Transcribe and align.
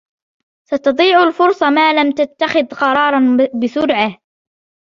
ستضيع 0.65 1.23
الفرصة 1.23 1.69
ما 1.69 1.93
لم 1.93 2.11
تتخذ 2.11 2.67
قرارا 2.67 3.37
بسرعة. 3.63 4.17